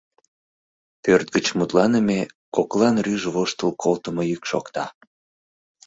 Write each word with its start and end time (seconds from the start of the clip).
Пӧрт 1.03 1.27
гыч 1.35 1.45
мутланыме, 1.57 2.21
коклан 2.55 2.95
рӱж 3.05 3.23
воштыл 3.33 3.69
колтымо 3.83 4.23
йӱк 4.29 4.43
шокта. 4.51 4.85